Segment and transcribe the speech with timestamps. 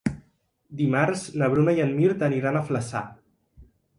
[0.79, 3.05] Dimarts na Bruna i en Mirt aniran a Flaçà.